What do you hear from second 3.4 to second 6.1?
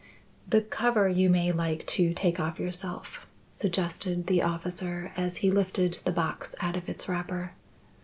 suggested the officer, as he lifted